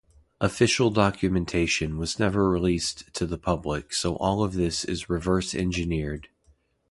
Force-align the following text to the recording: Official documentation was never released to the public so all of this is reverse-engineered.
Official 0.39 0.89
documentation 0.89 1.95
was 1.99 2.17
never 2.17 2.49
released 2.49 3.13
to 3.13 3.27
the 3.27 3.37
public 3.37 3.93
so 3.93 4.15
all 4.15 4.43
of 4.43 4.53
this 4.53 4.83
is 4.83 5.11
reverse-engineered. 5.11 6.27